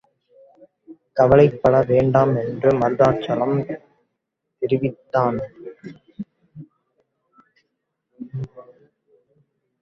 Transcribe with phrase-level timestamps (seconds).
[1.13, 3.55] கவலைப்பட வேண்டாம் என்று மருதாசலம்
[4.61, 5.37] தெரிவித்தான்.